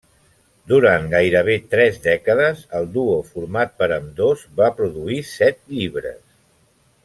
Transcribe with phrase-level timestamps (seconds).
[0.69, 6.21] Durant gairebé tres dècades, el duo format per ambdós va produir set llibres.